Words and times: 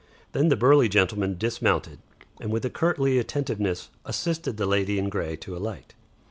Then 0.31 0.47
the 0.49 0.55
burly 0.55 0.89
gentleman 0.89 1.37
dismounted, 1.37 1.99
and 2.39 2.51
with 2.51 2.65
a 2.65 2.71
courtly 2.71 3.19
attentiveness 3.19 3.91
assisted 4.03 4.57
the 4.57 4.65
lady 4.65 4.97
in 4.97 5.09
grey 5.09 5.35
to 5.35 5.55
alight. 5.55 5.93